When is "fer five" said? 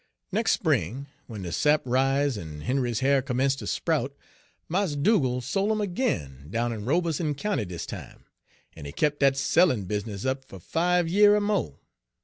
10.43-11.07